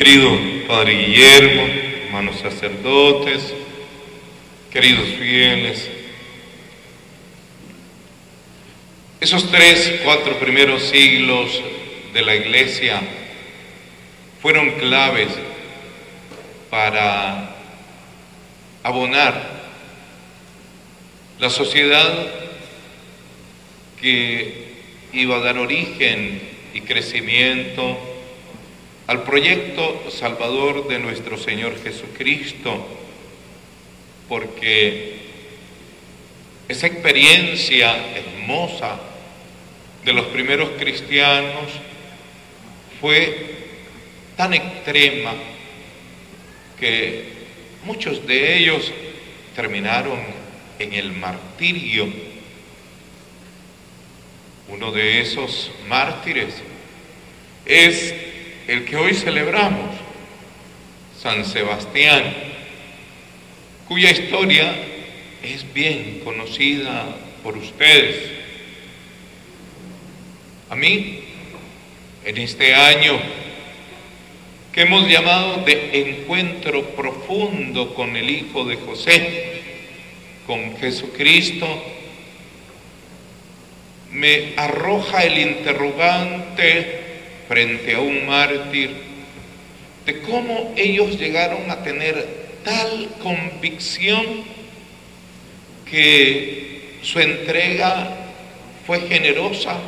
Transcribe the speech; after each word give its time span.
querido 0.00 0.30
Padre 0.66 0.94
Guillermo, 0.94 1.62
hermanos 2.06 2.40
sacerdotes, 2.40 3.52
queridos 4.72 5.06
fieles, 5.10 5.90
esos 9.20 9.50
tres, 9.50 10.00
cuatro 10.02 10.38
primeros 10.38 10.84
siglos 10.84 11.50
de 12.14 12.22
la 12.22 12.34
iglesia 12.34 12.98
fueron 14.40 14.70
claves 14.78 15.28
para 16.70 17.56
abonar 18.82 19.68
la 21.38 21.50
sociedad 21.50 22.26
que 24.00 24.64
iba 25.12 25.36
a 25.36 25.40
dar 25.40 25.58
origen 25.58 26.40
y 26.72 26.80
crecimiento 26.80 28.09
al 29.10 29.24
proyecto 29.24 30.08
salvador 30.08 30.86
de 30.86 31.00
nuestro 31.00 31.36
Señor 31.36 31.74
Jesucristo, 31.82 32.86
porque 34.28 35.16
esa 36.68 36.86
experiencia 36.86 37.92
hermosa 38.14 39.00
de 40.04 40.12
los 40.12 40.26
primeros 40.26 40.70
cristianos 40.78 41.72
fue 43.00 43.56
tan 44.36 44.54
extrema 44.54 45.32
que 46.78 47.24
muchos 47.84 48.24
de 48.28 48.58
ellos 48.58 48.92
terminaron 49.56 50.20
en 50.78 50.92
el 50.92 51.10
martirio. 51.10 52.06
Uno 54.68 54.92
de 54.92 55.20
esos 55.20 55.72
mártires 55.88 56.54
es 57.66 58.29
el 58.66 58.84
que 58.84 58.96
hoy 58.96 59.14
celebramos, 59.14 59.90
San 61.20 61.44
Sebastián, 61.44 62.34
cuya 63.88 64.10
historia 64.10 64.72
es 65.42 65.72
bien 65.72 66.20
conocida 66.24 67.06
por 67.42 67.56
ustedes. 67.56 68.30
A 70.70 70.76
mí, 70.76 71.20
en 72.24 72.38
este 72.38 72.74
año 72.74 73.18
que 74.72 74.82
hemos 74.82 75.08
llamado 75.08 75.64
de 75.64 75.90
encuentro 75.92 76.90
profundo 76.90 77.92
con 77.94 78.16
el 78.16 78.30
Hijo 78.30 78.64
de 78.64 78.76
José, 78.76 79.62
con 80.46 80.76
Jesucristo, 80.78 81.66
me 84.12 84.54
arroja 84.56 85.24
el 85.24 85.38
interrogante 85.38 86.99
frente 87.50 87.96
a 87.96 87.98
un 87.98 88.26
mártir 88.26 88.92
de 90.06 90.20
cómo 90.20 90.72
ellos 90.76 91.18
llegaron 91.18 91.68
a 91.68 91.82
tener 91.82 92.24
tal 92.64 93.08
convicción 93.20 94.24
que 95.84 97.00
su 97.02 97.18
entrega 97.18 98.08
fue 98.86 99.00
generosa 99.00 99.80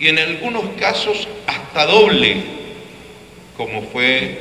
y 0.00 0.08
en 0.08 0.18
algunos 0.18 0.64
casos 0.80 1.28
hasta 1.46 1.86
doble, 1.86 2.38
como 3.56 3.82
fue 3.82 4.38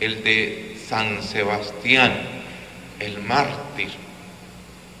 el 0.00 0.24
de 0.24 0.76
San 0.88 1.22
Sebastián, 1.22 2.14
el 2.98 3.18
mártir, 3.18 3.90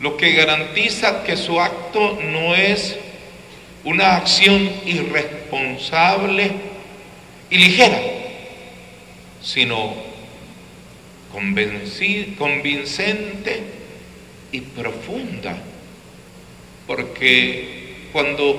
lo 0.00 0.18
que 0.18 0.32
garantiza 0.32 1.24
que 1.24 1.38
su 1.38 1.58
acto 1.58 2.18
no 2.20 2.54
es 2.54 2.94
una 3.84 4.16
acción 4.16 4.70
irresponsable 4.84 6.73
y 7.54 7.58
ligera, 7.58 8.00
sino 9.40 9.94
convincente 11.30 13.62
y 14.50 14.60
profunda, 14.60 15.56
porque 16.88 18.08
cuando 18.12 18.58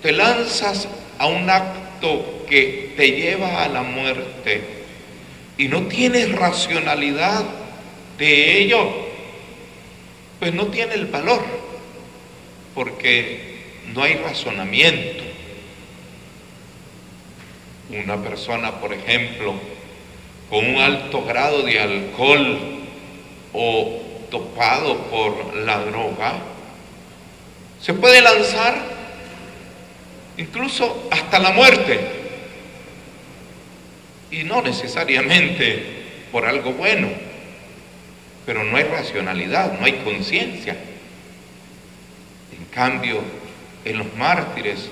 te 0.00 0.12
lanzas 0.12 0.86
a 1.18 1.26
un 1.26 1.50
acto 1.50 2.44
que 2.48 2.92
te 2.96 3.10
lleva 3.10 3.64
a 3.64 3.68
la 3.68 3.82
muerte 3.82 4.62
y 5.58 5.66
no 5.66 5.88
tienes 5.88 6.30
racionalidad 6.30 7.44
de 8.16 8.60
ello, 8.60 8.92
pues 10.38 10.54
no 10.54 10.68
tiene 10.68 10.94
el 10.94 11.06
valor, 11.06 11.44
porque 12.76 13.56
no 13.92 14.04
hay 14.04 14.14
razonamiento. 14.14 15.33
Una 17.90 18.16
persona, 18.16 18.72
por 18.80 18.92
ejemplo, 18.92 19.54
con 20.48 20.64
un 20.64 20.76
alto 20.80 21.24
grado 21.24 21.62
de 21.62 21.80
alcohol 21.80 22.58
o 23.52 24.00
topado 24.30 24.98
por 25.10 25.54
la 25.56 25.80
droga, 25.80 26.34
se 27.80 27.92
puede 27.94 28.20
lanzar 28.20 28.74
incluso 30.36 31.08
hasta 31.10 31.38
la 31.38 31.50
muerte. 31.50 32.00
Y 34.30 34.44
no 34.44 34.62
necesariamente 34.62 36.04
por 36.32 36.46
algo 36.46 36.72
bueno, 36.72 37.08
pero 38.46 38.64
no 38.64 38.76
hay 38.76 38.84
racionalidad, 38.84 39.78
no 39.78 39.84
hay 39.86 39.92
conciencia. 40.04 40.76
En 42.58 42.64
cambio, 42.66 43.20
en 43.84 43.98
los 43.98 44.14
mártires, 44.16 44.88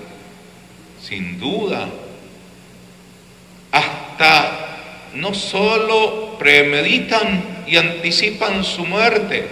sin 1.02 1.40
duda, 1.40 1.88
no 5.14 5.34
solo 5.34 6.36
premeditan 6.38 7.64
y 7.66 7.76
anticipan 7.76 8.64
su 8.64 8.84
muerte, 8.84 9.44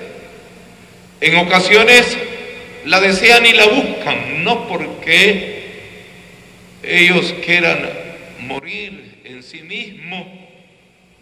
en 1.21 1.37
ocasiones 1.37 2.17
la 2.85 3.01
desean 3.01 3.45
y 3.47 3.53
la 3.53 3.67
buscan, 3.67 4.43
no 4.43 4.67
porque 4.67 5.61
ellos 6.83 7.35
quieran 7.45 7.89
morir 8.41 9.21
en 9.25 9.43
sí 9.43 9.63
mismos, 9.63 10.27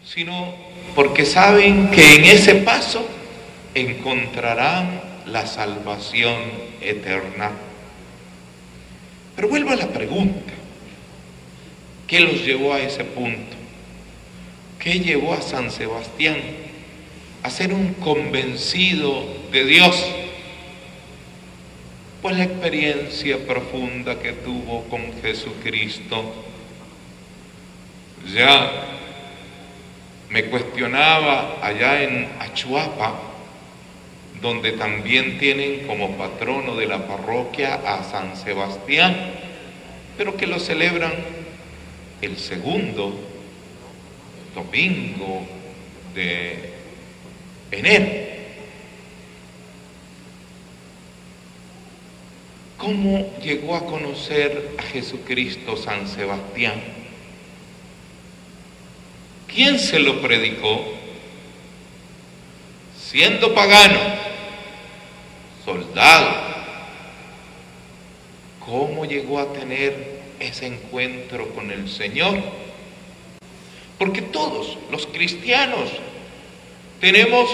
sino 0.03 0.55
porque 0.95 1.25
saben 1.25 1.89
que 1.91 2.15
en 2.15 2.25
ese 2.25 2.55
paso 2.55 3.07
encontrarán 3.75 5.01
la 5.25 5.45
salvación 5.45 6.37
eterna. 6.81 7.51
Pero 9.35 9.47
vuelvo 9.47 9.71
a 9.71 9.75
la 9.75 9.87
pregunta, 9.87 10.53
¿qué 12.09 12.19
los 12.19 12.45
llevó 12.45 12.73
a 12.73 12.81
ese 12.81 13.05
punto? 13.05 13.55
¿Qué 14.79 14.99
llevó 14.99 15.33
a 15.33 15.41
San 15.41 15.71
Sebastián 15.71 16.37
a 17.43 17.49
ser 17.49 17.73
un 17.73 17.93
convencido 17.93 19.25
de 19.51 19.63
Dios? 19.63 20.05
pues 22.21 22.35
la 22.37 22.43
experiencia 22.43 23.37
profunda 23.45 24.19
que 24.19 24.33
tuvo 24.33 24.83
con 24.89 25.21
Jesucristo. 25.21 26.45
Ya 28.33 28.71
me 30.29 30.45
cuestionaba 30.45 31.57
allá 31.61 32.03
en 32.03 32.27
Achuapa, 32.39 33.21
donde 34.41 34.73
también 34.73 35.37
tienen 35.37 35.87
como 35.87 36.17
patrono 36.17 36.75
de 36.75 36.87
la 36.87 37.07
parroquia 37.07 37.75
a 37.75 38.03
San 38.03 38.35
Sebastián, 38.35 39.15
pero 40.17 40.35
que 40.35 40.45
lo 40.45 40.59
celebran 40.59 41.13
el 42.21 42.37
segundo 42.37 43.13
domingo 44.53 45.45
de 46.13 46.73
enero. 47.71 48.29
¿Cómo 52.77 53.37
llegó 53.41 53.75
a 53.75 53.85
conocer 53.85 54.75
a 54.77 54.83
Jesucristo 54.83 55.77
San 55.77 56.07
Sebastián? 56.07 56.81
¿Quién 59.53 59.79
se 59.79 59.99
lo 59.99 60.21
predicó? 60.21 60.85
Siendo 62.97 63.53
pagano, 63.53 63.99
soldado, 65.65 66.29
¿cómo 68.59 69.05
llegó 69.05 69.39
a 69.39 69.51
tener 69.51 70.18
ese 70.39 70.67
encuentro 70.67 71.49
con 71.49 71.71
el 71.71 71.89
Señor? 71.89 72.39
Porque 73.97 74.21
todos 74.21 74.77
los 74.91 75.07
cristianos 75.07 75.89
tenemos 76.99 77.49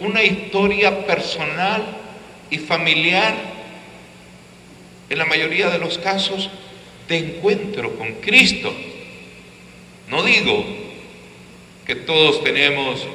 una 0.00 0.22
historia 0.22 1.06
personal 1.06 1.84
y 2.50 2.58
familiar 2.58 3.34
en 5.10 5.18
la 5.18 5.24
mayoría 5.24 5.70
de 5.70 5.78
los 5.78 5.98
casos, 5.98 6.50
de 7.08 7.18
encuentro 7.18 7.96
con 7.96 8.14
Cristo. 8.14 8.72
No 10.08 10.22
digo 10.22 10.64
que 11.86 11.96
todos 11.96 12.44
tenemos 12.44 13.06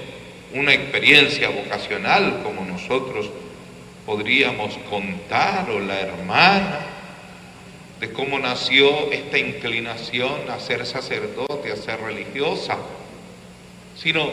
una 0.53 0.73
experiencia 0.73 1.49
vocacional 1.49 2.41
como 2.43 2.65
nosotros 2.65 3.29
podríamos 4.05 4.77
contar 4.89 5.69
o 5.69 5.79
la 5.79 5.99
hermana 5.99 6.92
de 8.03 8.11
cómo 8.11 8.37
nació 8.37 9.13
esta 9.13 9.37
inclinación 9.37 10.49
a 10.49 10.59
ser 10.59 10.85
sacerdote, 10.85 11.71
a 11.71 11.77
ser 11.77 12.01
religiosa. 12.01 12.77
sino 13.95 14.29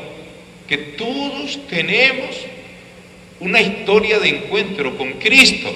que 0.68 0.76
todos 0.76 1.68
tenemos 1.68 2.36
una 3.38 3.60
historia 3.60 4.18
de 4.18 4.28
encuentro 4.28 4.98
con 4.98 5.12
Cristo 5.20 5.70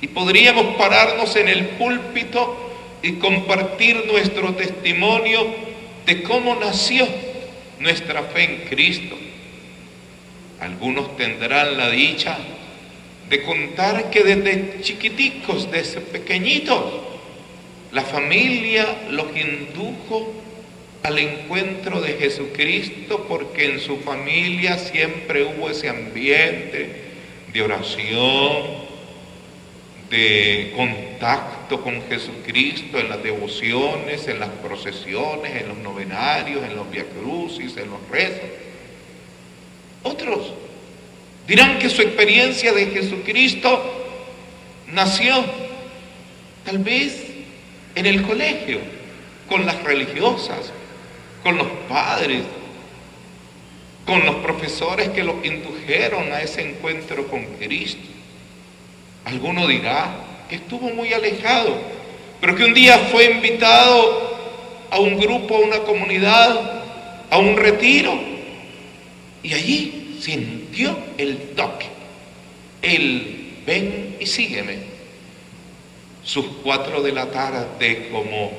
y 0.00 0.06
podríamos 0.06 0.76
pararnos 0.76 1.36
en 1.36 1.48
el 1.48 1.66
púlpito 1.76 2.72
y 3.02 3.12
compartir 3.16 4.06
nuestro 4.06 4.54
testimonio 4.54 5.44
de 6.06 6.22
cómo 6.22 6.54
nació 6.54 7.06
nuestra 7.80 8.22
fe 8.22 8.44
en 8.44 8.68
Cristo. 8.70 9.14
Algunos 10.58 11.18
tendrán 11.18 11.76
la 11.76 11.90
dicha 11.90 12.38
de 13.28 13.42
contar 13.42 14.10
que 14.10 14.22
desde 14.22 14.80
chiquiticos, 14.82 15.70
desde 15.70 16.00
pequeñitos, 16.00 16.82
la 17.92 18.02
familia 18.02 18.86
los 19.10 19.26
indujo 19.36 20.32
al 21.02 21.18
encuentro 21.18 22.00
de 22.00 22.14
Jesucristo 22.14 23.26
porque 23.28 23.66
en 23.66 23.80
su 23.80 23.98
familia 23.98 24.78
siempre 24.78 25.44
hubo 25.44 25.70
ese 25.70 25.88
ambiente 25.88 27.02
de 27.52 27.62
oración, 27.62 28.84
de 30.10 30.72
contacto 30.76 31.82
con 31.82 32.02
Jesucristo 32.08 32.98
en 32.98 33.08
las 33.08 33.22
devociones, 33.22 34.26
en 34.28 34.40
las 34.40 34.48
procesiones, 34.48 35.62
en 35.62 35.68
los 35.68 35.78
novenarios, 35.78 36.62
en 36.64 36.76
los 36.76 36.90
viacrucis, 36.90 37.76
en 37.76 37.90
los 37.90 38.08
rezos. 38.10 38.50
Otros 40.02 40.52
dirán 41.46 41.78
que 41.78 41.90
su 41.90 42.02
experiencia 42.02 42.72
de 42.72 42.86
Jesucristo 42.86 43.82
nació 44.92 45.44
tal 46.64 46.78
vez 46.78 47.24
en 47.94 48.06
el 48.06 48.22
colegio, 48.22 48.80
con 49.48 49.66
las 49.66 49.82
religiosas, 49.82 50.72
con 51.42 51.56
los 51.58 51.66
padres, 51.88 52.42
con 54.06 54.24
los 54.24 54.36
profesores 54.36 55.10
que 55.10 55.22
los 55.22 55.44
indujeron 55.44 56.32
a 56.32 56.40
ese 56.42 56.62
encuentro 56.62 57.26
con 57.28 57.44
Cristo. 57.58 58.08
Alguno 59.24 59.66
dirá 59.66 60.16
que 60.48 60.56
estuvo 60.56 60.90
muy 60.90 61.12
alejado, 61.12 61.76
pero 62.40 62.54
que 62.54 62.64
un 62.64 62.74
día 62.74 62.98
fue 63.10 63.30
invitado 63.30 64.34
a 64.90 64.98
un 64.98 65.18
grupo, 65.18 65.56
a 65.56 65.60
una 65.60 65.78
comunidad, 65.80 66.82
a 67.30 67.38
un 67.38 67.56
retiro, 67.56 68.18
y 69.42 69.52
allí 69.52 69.93
sintió 70.24 70.96
el 71.18 71.36
toque, 71.54 71.86
el 72.80 73.58
ven 73.66 74.16
y 74.18 74.24
sígueme. 74.24 74.78
Sus 76.22 76.46
cuatro 76.62 77.02
de 77.02 77.12
la 77.12 77.30
tarde 77.30 78.08
como 78.10 78.50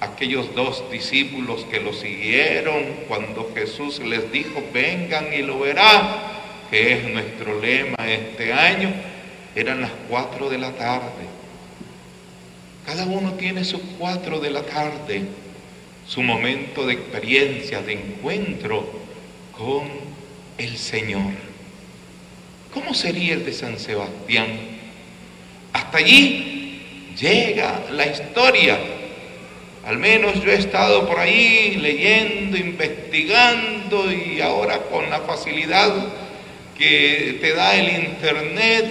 aquellos 0.00 0.52
dos 0.56 0.90
discípulos 0.90 1.64
que 1.70 1.78
lo 1.78 1.92
siguieron 1.92 2.82
cuando 3.06 3.52
Jesús 3.54 4.00
les 4.00 4.32
dijo, 4.32 4.64
vengan 4.74 5.32
y 5.32 5.42
lo 5.42 5.60
verán, 5.60 6.08
que 6.70 6.94
es 6.94 7.04
nuestro 7.08 7.60
lema 7.60 7.96
este 8.08 8.52
año, 8.52 8.92
eran 9.54 9.82
las 9.82 9.92
cuatro 10.08 10.50
de 10.50 10.58
la 10.58 10.72
tarde. 10.72 11.30
Cada 12.84 13.04
uno 13.04 13.34
tiene 13.34 13.64
sus 13.64 13.80
cuatro 13.96 14.40
de 14.40 14.50
la 14.50 14.62
tarde, 14.62 15.22
su 16.08 16.20
momento 16.22 16.84
de 16.84 16.94
experiencia, 16.94 17.80
de 17.80 17.92
encuentro 17.92 18.90
con 19.56 20.10
el 20.60 20.76
Señor. 20.76 21.32
¿Cómo 22.72 22.94
sería 22.94 23.34
el 23.34 23.44
de 23.44 23.52
San 23.52 23.78
Sebastián? 23.78 24.48
Hasta 25.72 25.98
allí 25.98 26.82
llega 27.18 27.82
la 27.90 28.06
historia. 28.06 28.78
Al 29.86 29.98
menos 29.98 30.42
yo 30.44 30.52
he 30.52 30.56
estado 30.56 31.08
por 31.08 31.18
ahí 31.18 31.78
leyendo, 31.80 32.56
investigando 32.56 34.12
y 34.12 34.40
ahora 34.40 34.82
con 34.82 35.08
la 35.08 35.20
facilidad 35.20 35.92
que 36.76 37.38
te 37.40 37.54
da 37.54 37.74
el 37.76 38.04
Internet, 38.04 38.86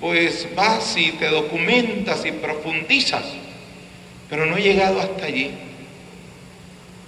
pues 0.00 0.48
vas 0.54 0.96
y 0.96 1.12
te 1.12 1.26
documentas 1.26 2.24
y 2.24 2.32
profundizas, 2.32 3.24
pero 4.30 4.46
no 4.46 4.56
he 4.56 4.62
llegado 4.62 5.00
hasta 5.00 5.26
allí. 5.26 5.50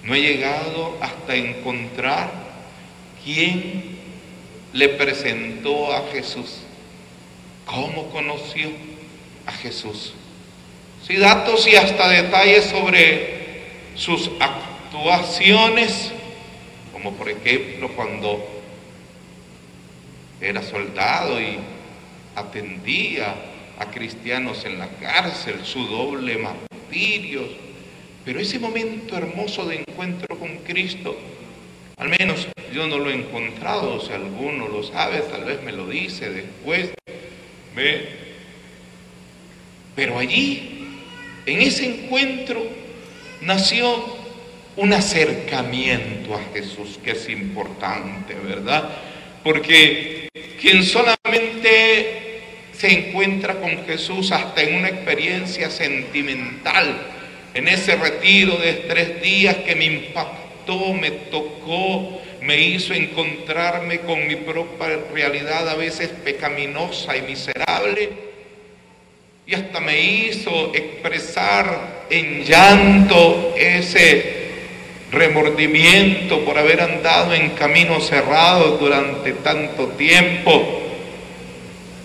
No 0.03 0.13
he 0.15 0.21
llegado 0.21 0.97
hasta 0.99 1.35
encontrar 1.35 2.40
quién 3.23 3.97
le 4.73 4.89
presentó 4.89 5.93
a 5.93 6.07
Jesús, 6.11 6.61
cómo 7.65 8.09
conoció 8.09 8.69
a 9.45 9.51
Jesús. 9.51 10.13
Sí, 11.05 11.17
datos 11.17 11.67
y 11.67 11.75
hasta 11.75 12.09
detalles 12.09 12.65
sobre 12.65 13.41
sus 13.95 14.29
actuaciones, 14.39 16.11
como 16.93 17.13
por 17.13 17.29
ejemplo 17.29 17.89
cuando 17.95 18.47
era 20.39 20.61
soldado 20.61 21.39
y 21.39 21.57
atendía 22.35 23.35
a 23.79 23.85
cristianos 23.85 24.63
en 24.65 24.79
la 24.79 24.87
cárcel, 24.89 25.65
su 25.65 25.85
doble 25.87 26.37
martirio. 26.37 27.47
Pero 28.23 28.39
ese 28.39 28.59
momento 28.59 29.17
hermoso 29.17 29.65
de 29.65 29.83
encuentro 29.87 30.37
con 30.37 30.57
Cristo, 30.59 31.17
al 32.01 32.09
menos 32.09 32.47
yo 32.73 32.87
no 32.87 32.97
lo 32.97 33.11
he 33.11 33.13
encontrado, 33.13 34.01
si 34.01 34.11
alguno 34.11 34.67
lo 34.67 34.81
sabe, 34.81 35.19
tal 35.19 35.45
vez 35.45 35.61
me 35.61 35.71
lo 35.71 35.87
dice 35.87 36.31
después. 36.31 36.89
Pero 39.95 40.17
allí, 40.17 40.87
en 41.45 41.61
ese 41.61 41.85
encuentro, 41.85 42.65
nació 43.41 44.17
un 44.77 44.93
acercamiento 44.93 46.33
a 46.33 46.41
Jesús, 46.53 46.97
que 47.03 47.11
es 47.11 47.29
importante, 47.29 48.33
¿verdad? 48.33 48.89
Porque 49.43 50.27
quien 50.59 50.83
solamente 50.83 52.41
se 52.73 53.09
encuentra 53.09 53.59
con 53.59 53.85
Jesús 53.85 54.31
hasta 54.31 54.63
en 54.63 54.77
una 54.77 54.89
experiencia 54.89 55.69
sentimental, 55.69 56.99
en 57.53 57.67
ese 57.67 57.95
retiro 57.95 58.57
de 58.57 58.73
tres 58.73 59.21
días 59.21 59.57
que 59.57 59.75
me 59.75 59.85
impactó, 59.85 60.40
me 60.93 61.11
tocó, 61.11 62.21
me 62.41 62.59
hizo 62.59 62.93
encontrarme 62.93 63.99
con 63.99 64.27
mi 64.27 64.35
propia 64.35 64.99
realidad 65.13 65.67
a 65.67 65.75
veces 65.75 66.09
pecaminosa 66.23 67.17
y 67.17 67.21
miserable, 67.23 68.09
y 69.45 69.55
hasta 69.55 69.79
me 69.79 69.99
hizo 69.99 70.73
expresar 70.73 72.05
en 72.09 72.43
llanto 72.43 73.53
ese 73.57 74.41
remordimiento 75.11 76.45
por 76.45 76.57
haber 76.57 76.81
andado 76.81 77.33
en 77.33 77.49
caminos 77.51 78.07
cerrados 78.07 78.79
durante 78.79 79.33
tanto 79.33 79.87
tiempo. 79.89 80.79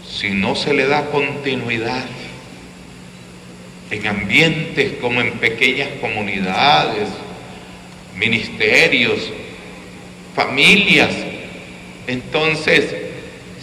Si 0.08 0.30
no 0.30 0.56
se 0.56 0.72
le 0.72 0.86
da 0.86 1.06
continuidad 1.10 2.04
en 3.90 4.06
ambientes 4.06 4.94
como 5.00 5.20
en 5.20 5.32
pequeñas 5.32 5.88
comunidades, 6.00 7.08
ministerios, 8.16 9.30
familias, 10.34 11.10
entonces 12.06 12.94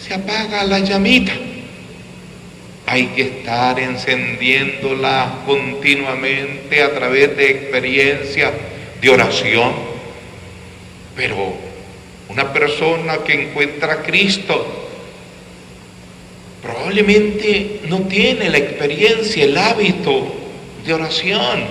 se 0.06 0.14
apaga 0.14 0.64
la 0.64 0.80
llamita. 0.80 1.32
Hay 2.86 3.06
que 3.08 3.22
estar 3.22 3.78
encendiéndola 3.80 5.42
continuamente 5.46 6.82
a 6.82 6.94
través 6.94 7.36
de 7.36 7.50
experiencias 7.50 8.52
de 9.00 9.10
oración. 9.10 9.72
Pero 11.16 11.54
una 12.28 12.52
persona 12.52 13.18
que 13.18 13.48
encuentra 13.48 13.94
a 13.94 14.02
Cristo 14.02 14.84
probablemente 16.62 17.80
no 17.88 18.02
tiene 18.02 18.50
la 18.50 18.58
experiencia, 18.58 19.44
el 19.44 19.56
hábito 19.56 20.34
de 20.84 20.94
oración, 20.94 21.64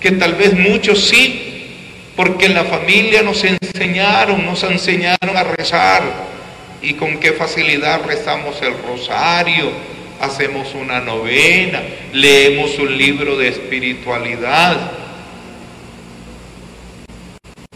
que 0.00 0.12
tal 0.12 0.34
vez 0.34 0.54
muchos 0.54 1.04
sí, 1.04 1.49
porque 2.20 2.44
en 2.44 2.52
la 2.52 2.64
familia 2.64 3.22
nos 3.22 3.42
enseñaron, 3.44 4.44
nos 4.44 4.62
enseñaron 4.62 5.34
a 5.34 5.42
rezar 5.42 6.02
y 6.82 6.92
con 6.92 7.18
qué 7.18 7.32
facilidad 7.32 8.02
rezamos 8.04 8.60
el 8.60 8.74
rosario, 8.86 9.70
hacemos 10.20 10.74
una 10.74 11.00
novena, 11.00 11.80
leemos 12.12 12.78
un 12.78 12.98
libro 12.98 13.38
de 13.38 13.48
espiritualidad. 13.48 14.92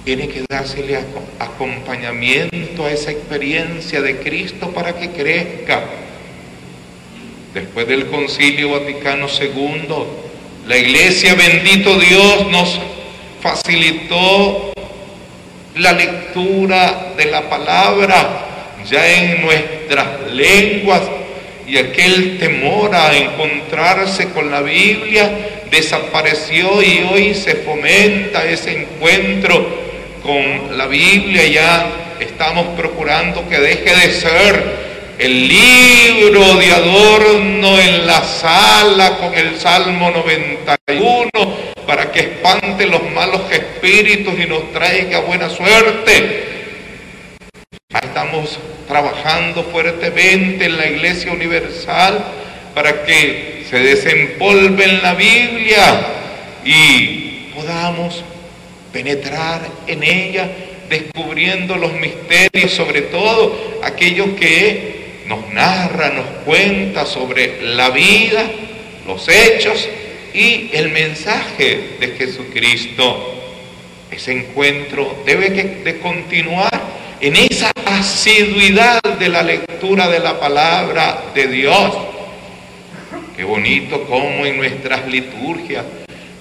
Tiene 0.04 0.28
que 0.28 0.44
dársele 0.46 0.98
acompañamiento 1.38 2.84
a 2.84 2.92
esa 2.92 3.12
experiencia 3.12 4.02
de 4.02 4.18
Cristo 4.18 4.72
para 4.72 4.94
que 4.94 5.08
crezca 5.08 5.84
Después 7.54 7.88
del 7.88 8.08
Concilio 8.08 8.72
Vaticano 8.72 9.26
II, 9.26 9.86
la 10.66 10.76
Iglesia, 10.76 11.34
bendito 11.34 11.98
Dios, 11.98 12.50
nos 12.50 12.78
facilitó 13.44 14.72
la 15.76 15.92
lectura 15.92 17.12
de 17.14 17.26
la 17.26 17.42
palabra 17.42 18.46
ya 18.88 19.06
en 19.06 19.42
nuestras 19.42 20.32
lenguas 20.32 21.02
y 21.66 21.76
aquel 21.76 22.38
temor 22.38 22.94
a 22.94 23.14
encontrarse 23.14 24.30
con 24.30 24.50
la 24.50 24.62
Biblia 24.62 25.30
desapareció 25.70 26.82
y 26.82 27.06
hoy 27.12 27.34
se 27.34 27.56
fomenta 27.56 28.46
ese 28.46 28.78
encuentro 28.78 29.84
con 30.22 30.78
la 30.78 30.86
Biblia, 30.86 31.46
ya 31.46 31.86
estamos 32.20 32.68
procurando 32.78 33.46
que 33.46 33.58
deje 33.58 33.94
de 33.94 34.12
ser 34.14 34.84
el 35.18 35.48
libro 35.48 36.54
de 36.54 36.72
adorno 36.72 37.78
en 37.78 38.06
la 38.06 38.24
sala 38.24 39.18
con 39.18 39.34
el 39.34 39.60
Salmo 39.60 40.10
91 40.10 41.63
para 41.86 42.10
que 42.10 42.20
espante 42.20 42.86
los 42.86 43.02
malos 43.10 43.42
espíritus 43.50 44.34
y 44.38 44.46
nos 44.46 44.72
traiga 44.72 45.20
buena 45.20 45.48
suerte. 45.48 46.44
Estamos 47.88 48.58
trabajando 48.88 49.64
fuertemente 49.64 50.66
en 50.66 50.76
la 50.76 50.86
Iglesia 50.86 51.32
Universal 51.32 52.24
para 52.74 53.04
que 53.04 53.64
se 53.68 53.78
desempolve 53.78 54.84
en 54.84 55.02
la 55.02 55.14
Biblia 55.14 56.06
y 56.64 57.50
podamos 57.54 58.24
penetrar 58.92 59.60
en 59.86 60.02
ella 60.02 60.48
descubriendo 60.88 61.76
los 61.76 61.92
misterios, 61.94 62.72
sobre 62.72 63.02
todo 63.02 63.80
aquellos 63.82 64.28
que 64.38 65.22
nos 65.26 65.48
narra, 65.52 66.10
nos 66.10 66.26
cuenta 66.44 67.06
sobre 67.06 67.62
la 67.62 67.90
vida, 67.90 68.44
los 69.06 69.28
hechos 69.28 69.88
y 70.34 70.70
el 70.72 70.90
mensaje 70.90 71.96
de 72.00 72.08
Jesucristo. 72.18 73.40
Ese 74.10 74.32
encuentro 74.32 75.22
debe 75.24 75.50
de 75.50 75.98
continuar 76.00 76.82
en 77.20 77.36
esa 77.36 77.72
asiduidad 77.86 79.00
de 79.18 79.28
la 79.28 79.42
lectura 79.42 80.08
de 80.08 80.18
la 80.18 80.38
palabra 80.38 81.32
de 81.34 81.46
Dios. 81.46 81.96
Qué 83.36 83.44
bonito 83.44 84.04
como 84.04 84.44
en 84.44 84.58
nuestras 84.58 85.06
liturgias 85.08 85.84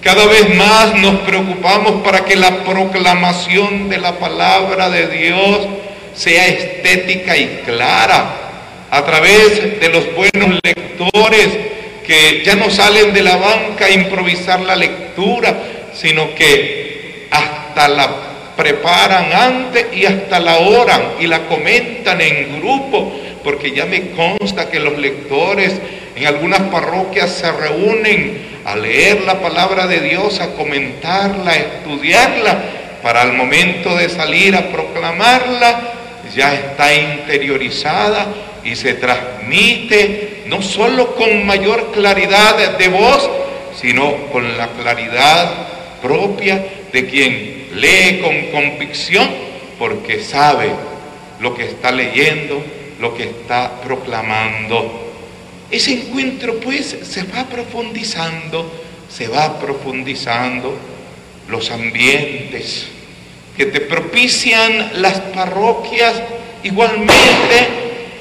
cada 0.04 0.26
vez 0.26 0.54
más 0.54 0.94
nos 0.96 1.20
preocupamos 1.20 2.02
para 2.02 2.26
que 2.26 2.36
la 2.36 2.62
proclamación 2.62 3.88
de 3.88 3.96
la 3.96 4.18
palabra 4.18 4.90
de 4.90 5.08
Dios 5.08 5.60
sea 6.14 6.46
estética 6.46 7.34
y 7.38 7.62
clara 7.64 8.34
a 8.90 9.02
través 9.02 9.80
de 9.80 9.88
los 9.88 10.14
buenos 10.14 10.60
lectores 10.62 11.73
que 12.06 12.42
ya 12.44 12.54
no 12.54 12.70
salen 12.70 13.12
de 13.12 13.22
la 13.22 13.36
banca 13.36 13.86
a 13.86 13.90
improvisar 13.90 14.60
la 14.60 14.76
lectura, 14.76 15.54
sino 15.94 16.34
que 16.34 17.26
hasta 17.30 17.88
la 17.88 18.10
preparan 18.56 19.32
antes 19.32 19.86
y 19.94 20.06
hasta 20.06 20.38
la 20.38 20.58
oran 20.58 21.02
y 21.20 21.26
la 21.26 21.46
comentan 21.46 22.20
en 22.20 22.60
grupo, 22.60 23.12
porque 23.42 23.72
ya 23.72 23.86
me 23.86 24.10
consta 24.10 24.70
que 24.70 24.80
los 24.80 24.96
lectores 24.98 25.80
en 26.14 26.26
algunas 26.26 26.60
parroquias 26.62 27.30
se 27.30 27.50
reúnen 27.50 28.54
a 28.64 28.76
leer 28.76 29.22
la 29.22 29.40
palabra 29.40 29.86
de 29.86 30.00
Dios, 30.00 30.40
a 30.40 30.52
comentarla, 30.54 31.50
a 31.50 31.56
estudiarla, 31.56 32.62
para 33.02 33.22
el 33.22 33.32
momento 33.34 33.94
de 33.96 34.08
salir 34.08 34.56
a 34.56 34.68
proclamarla, 34.68 35.92
ya 36.34 36.54
está 36.54 36.94
interiorizada 36.94 38.28
y 38.64 38.76
se 38.76 38.94
transmite 38.94 40.33
no 40.46 40.62
solo 40.62 41.14
con 41.14 41.46
mayor 41.46 41.92
claridad 41.92 42.76
de 42.78 42.88
voz, 42.88 43.28
sino 43.80 44.28
con 44.32 44.56
la 44.56 44.68
claridad 44.68 45.50
propia 46.02 46.64
de 46.92 47.06
quien 47.06 47.68
lee 47.74 48.20
con 48.20 48.50
convicción, 48.50 49.28
porque 49.78 50.22
sabe 50.22 50.70
lo 51.40 51.54
que 51.54 51.64
está 51.64 51.90
leyendo, 51.90 52.62
lo 53.00 53.14
que 53.14 53.24
está 53.24 53.80
proclamando. 53.82 55.00
Ese 55.70 55.92
encuentro 55.92 56.60
pues 56.60 56.96
se 57.02 57.24
va 57.24 57.44
profundizando, 57.44 58.70
se 59.08 59.28
va 59.28 59.58
profundizando 59.58 60.76
los 61.48 61.70
ambientes 61.70 62.88
que 63.56 63.66
te 63.66 63.80
propician 63.80 64.90
las 65.02 65.20
parroquias 65.20 66.14
igualmente 66.64 67.68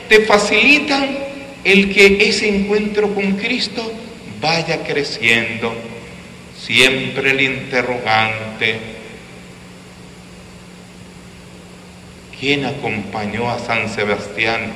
te 0.09 0.25
facilitan 0.25 1.22
el 1.63 1.93
que 1.93 2.27
ese 2.27 2.49
encuentro 2.49 3.13
con 3.13 3.33
Cristo 3.33 3.91
vaya 4.41 4.83
creciendo. 4.83 5.73
Siempre 6.57 7.31
el 7.31 7.41
interrogante, 7.41 8.77
¿quién 12.39 12.65
acompañó 12.65 13.49
a 13.49 13.59
San 13.59 13.89
Sebastián? 13.89 14.71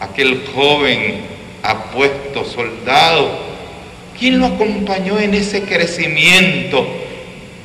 Aquel 0.00 0.44
joven 0.54 1.20
apuesto 1.62 2.44
soldado, 2.44 3.38
¿quién 4.18 4.38
lo 4.38 4.46
acompañó 4.46 5.18
en 5.20 5.34
ese 5.34 5.62
crecimiento 5.62 6.86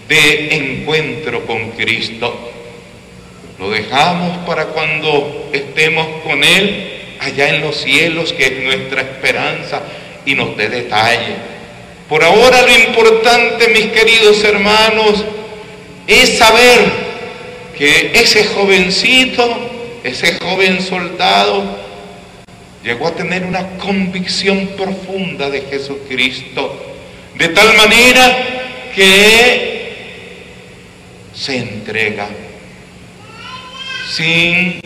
de 0.07 0.55
encuentro 0.55 1.45
con 1.45 1.71
Cristo? 1.71 2.51
Lo 3.59 3.69
dejamos 3.69 4.45
para 4.45 4.65
cuando 4.65 5.49
estemos 5.53 6.07
con 6.23 6.43
Él 6.43 6.92
allá 7.23 7.49
en 7.49 7.61
los 7.61 7.77
cielos, 7.77 8.33
que 8.33 8.45
es 8.45 8.63
nuestra 8.63 9.01
esperanza, 9.01 9.81
y 10.25 10.35
nos 10.35 10.55
dé 10.57 10.69
detalle. 10.69 11.35
Por 12.07 12.23
ahora 12.23 12.61
lo 12.61 12.77
importante, 12.77 13.69
mis 13.69 13.87
queridos 13.87 14.43
hermanos, 14.43 15.23
es 16.07 16.37
saber 16.37 16.79
que 17.77 18.11
ese 18.13 18.45
jovencito, 18.45 19.99
ese 20.03 20.37
joven 20.39 20.81
soldado, 20.81 21.63
llegó 22.83 23.07
a 23.07 23.15
tener 23.15 23.45
una 23.45 23.77
convicción 23.77 24.67
profunda 24.77 25.49
de 25.49 25.61
Jesucristo, 25.61 26.95
de 27.35 27.47
tal 27.49 27.75
manera 27.77 28.91
que 28.93 29.73
se 31.33 31.57
entrega 31.57 32.27
sin 34.11 34.79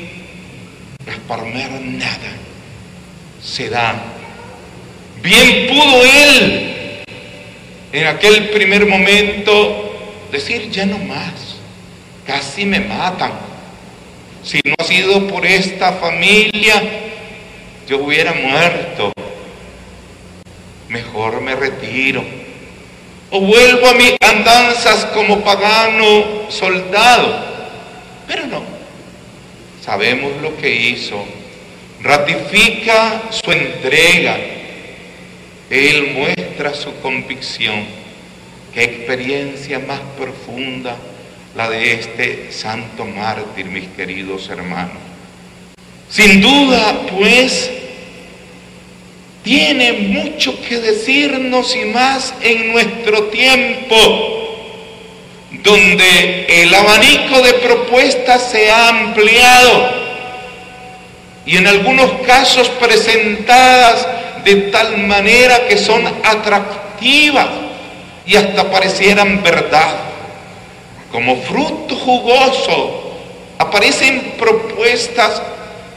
esparmer 1.12 1.72
nada, 1.82 2.32
se 3.44 3.70
da. 3.70 3.96
Bien 5.22 5.68
pudo 5.68 6.04
él 6.04 7.04
en 7.92 8.08
aquel 8.08 8.50
primer 8.50 8.86
momento 8.86 10.28
decir, 10.32 10.70
ya 10.70 10.86
no 10.86 10.98
más, 11.00 11.58
casi 12.26 12.66
me 12.66 12.80
matan. 12.80 13.32
Si 14.44 14.60
no 14.64 14.76
ha 14.78 14.84
sido 14.84 15.28
por 15.28 15.46
esta 15.46 15.94
familia, 15.94 16.82
yo 17.88 18.00
hubiera 18.00 18.34
muerto. 18.34 19.12
Mejor 20.90 21.42
me 21.42 21.56
retiro. 21.56 22.24
O 23.30 23.42
vuelvo 23.42 23.88
a 23.88 23.94
mis 23.94 24.16
andanzas 24.22 25.06
como 25.14 25.42
pagano 25.42 26.50
soldado. 26.50 27.46
Pero 28.28 28.48
no, 28.48 28.62
sabemos 29.84 30.32
lo 30.42 30.56
que 30.58 30.74
hizo, 30.74 31.24
ratifica 32.02 33.24
su 33.32 33.52
entrega, 33.52 34.38
Él 35.70 36.14
muestra 36.14 36.74
su 36.74 36.94
convicción. 37.02 37.86
Qué 38.74 38.84
experiencia 38.84 39.80
más 39.80 40.00
profunda 40.18 40.96
la 41.56 41.70
de 41.70 41.94
este 41.94 42.52
santo 42.52 43.06
mártir, 43.06 43.66
mis 43.66 43.88
queridos 43.90 44.48
hermanos. 44.50 44.98
Sin 46.10 46.42
duda, 46.42 47.08
pues, 47.10 47.72
tiene 49.44 49.94
mucho 49.94 50.62
que 50.62 50.78
decirnos 50.78 51.76
y 51.76 51.86
más 51.86 52.34
en 52.42 52.72
nuestro 52.72 53.26
tiempo 53.26 54.37
donde 55.52 56.46
el 56.64 56.74
abanico 56.74 57.42
de 57.42 57.54
propuestas 57.54 58.52
se 58.52 58.70
ha 58.70 58.90
ampliado 58.90 60.08
y 61.46 61.56
en 61.56 61.66
algunos 61.66 62.12
casos 62.26 62.68
presentadas 62.70 64.06
de 64.44 64.56
tal 64.72 64.98
manera 64.98 65.68
que 65.68 65.78
son 65.78 66.06
atractivas 66.24 67.48
y 68.26 68.36
hasta 68.36 68.70
parecieran 68.70 69.42
verdad. 69.42 69.96
Como 71.12 71.38
fruto 71.44 71.96
jugoso 71.96 73.18
aparecen 73.58 74.34
propuestas 74.38 75.42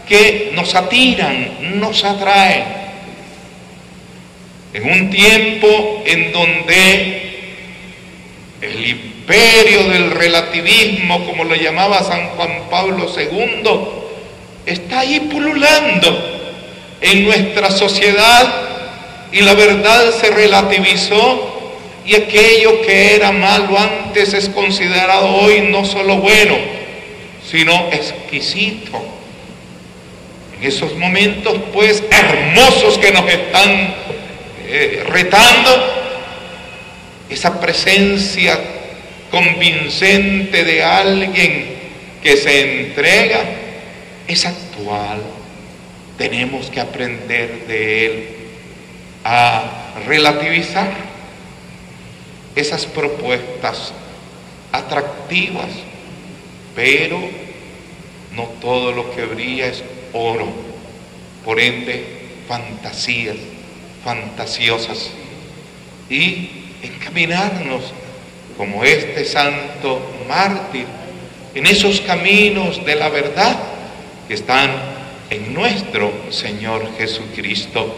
que 0.08 0.52
nos 0.54 0.74
atiran, 0.74 1.80
nos 1.80 2.04
atraen. 2.04 2.64
En 4.72 4.88
un 4.88 5.10
tiempo 5.10 6.02
en 6.06 6.32
donde 6.32 7.30
el 8.60 9.19
del 9.38 10.10
relativismo, 10.10 11.24
como 11.24 11.44
lo 11.44 11.54
llamaba 11.54 12.02
San 12.02 12.30
Juan 12.30 12.64
Pablo 12.68 13.06
II, 13.16 13.70
está 14.66 15.00
ahí 15.00 15.20
pululando 15.20 16.40
en 17.00 17.24
nuestra 17.24 17.70
sociedad 17.70 18.52
y 19.32 19.40
la 19.42 19.54
verdad 19.54 20.12
se 20.20 20.30
relativizó 20.30 21.72
y 22.04 22.16
aquello 22.16 22.82
que 22.82 23.14
era 23.14 23.30
malo 23.30 23.78
antes 23.78 24.34
es 24.34 24.48
considerado 24.48 25.28
hoy 25.28 25.60
no 25.70 25.84
solo 25.84 26.16
bueno, 26.16 26.56
sino 27.48 27.88
exquisito. 27.92 29.00
En 30.58 30.66
esos 30.66 30.94
momentos 30.96 31.56
pues 31.72 32.02
hermosos 32.10 32.98
que 32.98 33.12
nos 33.12 33.30
están 33.30 33.94
eh, 34.66 35.04
retando, 35.06 35.96
esa 37.28 37.60
presencia 37.60 38.58
convincente 39.30 40.64
de 40.64 40.82
alguien 40.82 41.76
que 42.22 42.36
se 42.36 42.82
entrega 42.86 43.40
es 44.26 44.44
actual. 44.46 45.20
Tenemos 46.18 46.70
que 46.70 46.80
aprender 46.80 47.66
de 47.66 48.06
él 48.06 48.28
a 49.24 49.94
relativizar 50.06 50.90
esas 52.54 52.86
propuestas 52.86 53.92
atractivas, 54.72 55.70
pero 56.74 57.18
no 58.34 58.44
todo 58.60 58.92
lo 58.92 59.14
que 59.14 59.24
brilla 59.24 59.66
es 59.66 59.82
oro, 60.12 60.48
por 61.44 61.58
ende 61.58 62.04
fantasías, 62.48 63.36
fantasiosas, 64.04 65.10
y 66.08 66.50
encaminarnos 66.82 67.92
como 68.60 68.84
este 68.84 69.24
santo 69.24 70.02
mártir 70.28 70.84
en 71.54 71.66
esos 71.66 72.02
caminos 72.02 72.84
de 72.84 72.94
la 72.94 73.08
verdad 73.08 73.56
que 74.28 74.34
están 74.34 74.70
en 75.30 75.54
nuestro 75.54 76.12
Señor 76.28 76.86
Jesucristo. 76.98 77.90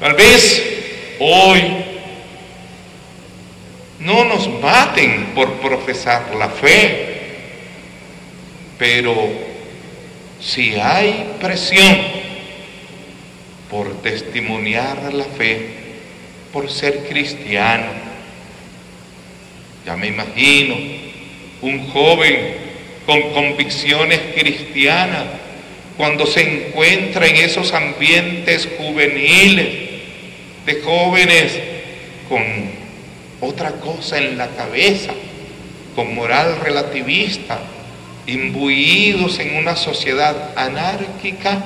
Tal 0.00 0.14
vez 0.14 0.64
hoy 1.20 1.62
no 3.98 4.24
nos 4.24 4.48
maten 4.62 5.34
por 5.34 5.52
profesar 5.60 6.34
la 6.36 6.48
fe, 6.48 7.18
pero 8.78 9.14
si 10.40 10.74
hay 10.76 11.34
presión 11.38 11.98
por 13.70 14.00
testimoniar 14.00 15.12
la 15.12 15.24
fe, 15.24 15.68
por 16.50 16.70
ser 16.70 17.06
cristiano, 17.06 18.13
ya 19.84 19.96
me 19.96 20.08
imagino 20.08 20.76
un 21.60 21.88
joven 21.88 22.56
con 23.06 23.20
convicciones 23.32 24.20
cristianas 24.34 25.24
cuando 25.96 26.26
se 26.26 26.68
encuentra 26.68 27.26
en 27.26 27.36
esos 27.36 27.72
ambientes 27.72 28.68
juveniles 28.78 29.66
de 30.66 30.80
jóvenes 30.82 31.58
con 32.28 32.42
otra 33.40 33.72
cosa 33.72 34.18
en 34.18 34.38
la 34.38 34.48
cabeza, 34.48 35.12
con 35.94 36.14
moral 36.14 36.58
relativista, 36.62 37.60
imbuidos 38.26 39.38
en 39.38 39.56
una 39.56 39.76
sociedad 39.76 40.52
anárquica, 40.56 41.62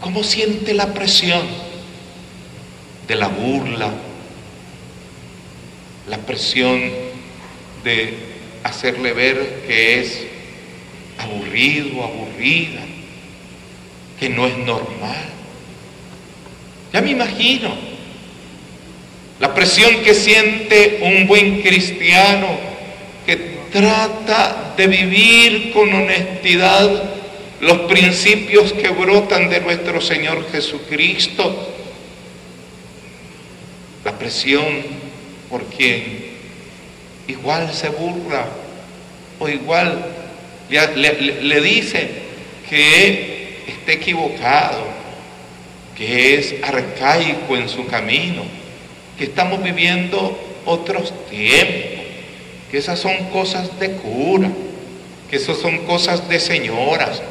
¿cómo 0.00 0.22
siente 0.22 0.72
la 0.72 0.94
presión 0.94 1.42
de 3.08 3.14
la 3.16 3.28
burla, 3.28 3.90
la 6.08 6.18
presión 6.18 7.07
de 7.84 8.14
hacerle 8.62 9.12
ver 9.12 9.64
que 9.66 10.00
es 10.00 10.26
aburrido, 11.18 12.02
aburrida, 12.02 12.80
que 14.18 14.28
no 14.28 14.46
es 14.46 14.56
normal? 14.58 15.24
Ya 16.92 17.00
me 17.00 17.10
imagino 17.10 17.74
la 19.40 19.54
presión 19.54 20.02
que 20.02 20.14
siente 20.14 20.98
un 21.02 21.26
buen 21.26 21.62
cristiano 21.62 22.48
que 23.24 23.58
trata 23.70 24.74
de 24.76 24.86
vivir 24.86 25.72
con 25.72 25.92
honestidad 25.92 27.04
los 27.60 27.78
principios 27.82 28.72
que 28.72 28.88
brotan 28.88 29.48
de 29.48 29.60
nuestro 29.60 30.00
Señor 30.00 30.50
Jesucristo. 30.50 31.74
La 34.04 34.18
presión 34.18 34.64
por 35.48 35.64
quien 35.66 36.27
igual 37.28 37.72
se 37.72 37.88
burla 37.90 38.46
o 39.38 39.48
igual 39.48 40.04
le, 40.68 41.42
le 41.42 41.60
dice 41.60 42.08
que 42.68 43.62
está 43.68 43.92
equivocado, 43.92 44.84
que 45.96 46.34
es 46.34 46.56
arcaico 46.62 47.56
en 47.56 47.68
su 47.68 47.86
camino, 47.86 48.42
que 49.16 49.24
estamos 49.24 49.62
viviendo 49.62 50.38
otros 50.64 51.12
tiempos 51.30 51.98
que 52.70 52.78
esas 52.78 52.98
son 52.98 53.16
cosas 53.32 53.78
de 53.80 53.92
cura, 53.92 54.50
que 55.30 55.36
esas 55.36 55.58
son 55.58 55.78
cosas 55.86 56.28
de 56.28 56.38
señoras, 56.38 57.22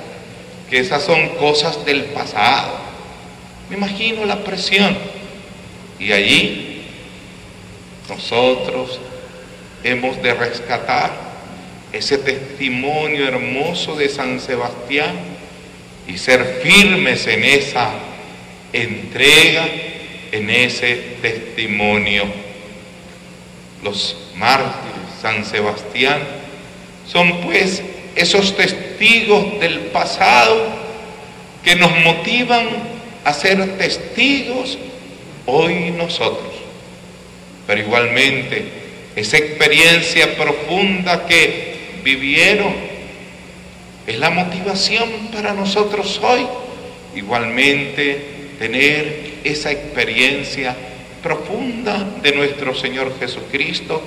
que 0.69 0.79
esas 0.79 1.03
son 1.03 1.29
cosas 1.36 1.86
del 1.86 2.05
pasado. 2.05 2.75
Me 3.69 3.77
imagino 3.77 4.25
la 4.25 4.43
presión. 4.43 4.97
Y 5.99 6.12
allí 6.12 6.81
nosotros 8.10 8.99
hemos 9.83 10.21
de 10.21 10.33
rescatar 10.33 11.11
ese 11.91 12.17
testimonio 12.17 13.27
hermoso 13.27 13.95
de 13.95 14.09
San 14.09 14.39
Sebastián 14.39 15.15
y 16.07 16.17
ser 16.17 16.61
firmes 16.63 17.27
en 17.27 17.43
esa 17.43 17.91
entrega, 18.73 19.67
en 20.31 20.49
ese 20.49 21.17
testimonio. 21.21 22.25
Los 23.83 24.17
mártires 24.35 24.97
San 25.21 25.45
Sebastián, 25.45 26.21
son 27.05 27.41
pues 27.41 27.81
esos 28.15 28.55
testigos 28.55 29.59
del 29.59 29.79
pasado 29.87 30.67
que 31.63 31.75
nos 31.75 31.91
motivan 31.99 32.67
a 33.23 33.33
ser 33.33 33.77
testigos 33.77 34.77
hoy 35.45 35.91
nosotros. 35.91 36.53
Pero 37.65 37.81
igualmente, 37.81 38.65
esa 39.17 39.38
experiencia 39.38 40.36
profunda 40.36 41.25
que 41.25 41.73
vivieron 42.03 42.71
es 44.06 44.19
la 44.19 44.30
motivación 44.30 45.10
para 45.34 45.53
nosotros 45.53 46.21
hoy. 46.21 46.45
Igualmente, 47.15 48.21
tener 48.60 49.39
esa 49.43 49.71
experiencia 49.71 50.75
profunda 51.23 52.06
de 52.21 52.32
nuestro 52.34 52.75
Señor 52.75 53.12
Jesucristo 53.19 54.03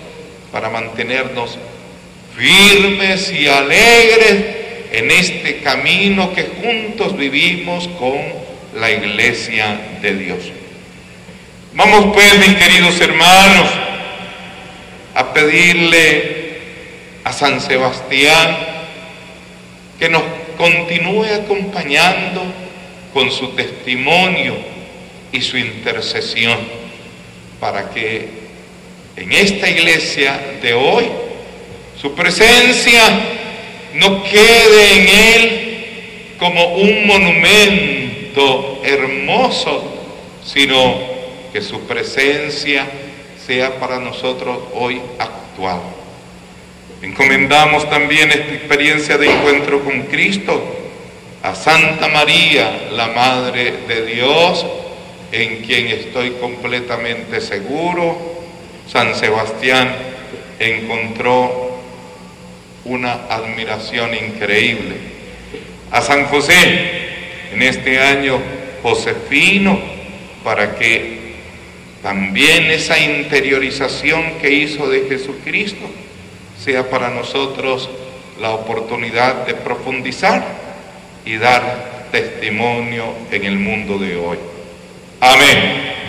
para 0.52 0.70
mantenernos 0.70 1.58
firmes 2.36 3.32
y 3.32 3.48
alegres 3.48 4.44
en 4.92 5.10
este 5.10 5.58
camino 5.58 6.32
que 6.32 6.44
juntos 6.62 7.16
vivimos 7.16 7.88
con 7.98 8.16
la 8.76 8.92
iglesia 8.92 9.76
de 10.00 10.14
Dios. 10.14 10.38
Vamos 11.74 12.14
pues, 12.14 12.48
mis 12.48 12.56
queridos 12.56 13.00
hermanos, 13.00 13.89
a 15.20 15.34
pedirle 15.34 16.60
a 17.24 17.32
San 17.32 17.60
Sebastián 17.60 18.56
que 19.98 20.08
nos 20.08 20.22
continúe 20.56 21.26
acompañando 21.26 22.42
con 23.12 23.30
su 23.30 23.48
testimonio 23.48 24.54
y 25.30 25.42
su 25.42 25.58
intercesión 25.58 26.58
para 27.60 27.90
que 27.90 28.30
en 29.16 29.32
esta 29.32 29.68
iglesia 29.68 30.40
de 30.62 30.72
hoy, 30.72 31.04
su 32.00 32.14
presencia 32.14 33.02
no 33.96 34.22
quede 34.24 34.92
en 34.94 35.08
él 35.08 36.36
como 36.38 36.76
un 36.76 37.06
monumento 37.06 38.80
hermoso, 38.82 39.84
sino 40.42 40.98
que 41.52 41.60
su 41.60 41.82
presencia 41.82 42.86
sea 43.50 43.80
para 43.80 43.98
nosotros 43.98 44.58
hoy 44.74 45.02
actual. 45.18 45.80
Encomendamos 47.02 47.90
también 47.90 48.30
esta 48.30 48.54
experiencia 48.54 49.18
de 49.18 49.28
encuentro 49.28 49.82
con 49.82 50.02
Cristo 50.02 50.62
a 51.42 51.56
Santa 51.56 52.06
María, 52.06 52.90
la 52.92 53.08
Madre 53.08 53.72
de 53.88 54.06
Dios, 54.06 54.64
en 55.32 55.64
quien 55.64 55.88
estoy 55.88 56.30
completamente 56.40 57.40
seguro 57.40 58.16
San 58.86 59.16
Sebastián 59.16 59.96
encontró 60.60 61.76
una 62.84 63.14
admiración 63.28 64.14
increíble. 64.14 64.94
A 65.90 66.00
San 66.02 66.26
José, 66.26 67.08
en 67.52 67.62
este 67.62 67.98
año 67.98 68.38
Josefino, 68.80 69.76
para 70.44 70.76
que 70.76 71.29
también 72.02 72.64
esa 72.70 72.98
interiorización 72.98 74.38
que 74.40 74.52
hizo 74.52 74.88
de 74.88 75.06
Jesucristo 75.08 75.86
sea 76.58 76.88
para 76.88 77.10
nosotros 77.10 77.88
la 78.40 78.50
oportunidad 78.52 79.46
de 79.46 79.54
profundizar 79.54 80.42
y 81.24 81.36
dar 81.36 82.08
testimonio 82.10 83.04
en 83.30 83.44
el 83.44 83.58
mundo 83.58 83.98
de 83.98 84.16
hoy. 84.16 84.38
Amén. 85.20 85.99